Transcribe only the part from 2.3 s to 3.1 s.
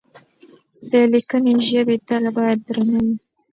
بايد درنه